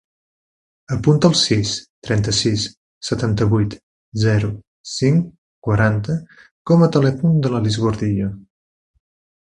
[0.95, 1.73] Apunta el sis,
[2.07, 2.63] trenta-sis,
[3.11, 3.77] setanta-vuit,
[4.25, 4.51] zero,
[4.97, 5.31] cinc,
[5.69, 6.19] quaranta
[6.73, 8.37] com a telèfon de la Lis Gordillo.